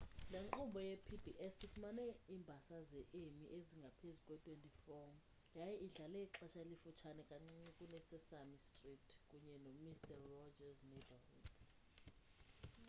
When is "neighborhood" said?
10.91-11.45